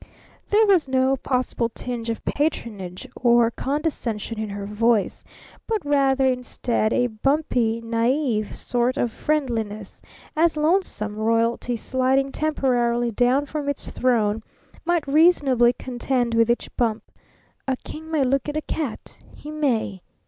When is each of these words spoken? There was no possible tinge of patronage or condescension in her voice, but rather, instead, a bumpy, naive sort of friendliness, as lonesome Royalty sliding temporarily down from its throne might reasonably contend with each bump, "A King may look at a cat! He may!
There 0.49 0.65
was 0.65 0.87
no 0.87 1.15
possible 1.15 1.69
tinge 1.69 2.09
of 2.09 2.25
patronage 2.25 3.07
or 3.15 3.51
condescension 3.51 4.39
in 4.39 4.49
her 4.49 4.65
voice, 4.65 5.23
but 5.67 5.85
rather, 5.85 6.25
instead, 6.25 6.91
a 6.91 7.05
bumpy, 7.05 7.81
naive 7.81 8.55
sort 8.55 8.97
of 8.97 9.11
friendliness, 9.11 10.01
as 10.35 10.57
lonesome 10.57 11.17
Royalty 11.17 11.75
sliding 11.75 12.31
temporarily 12.31 13.11
down 13.11 13.45
from 13.45 13.69
its 13.69 13.91
throne 13.91 14.41
might 14.85 15.05
reasonably 15.07 15.71
contend 15.71 16.33
with 16.33 16.49
each 16.49 16.75
bump, 16.75 17.03
"A 17.67 17.77
King 17.83 18.09
may 18.09 18.23
look 18.23 18.49
at 18.49 18.57
a 18.57 18.61
cat! 18.63 19.17
He 19.35 19.51
may! 19.51 20.01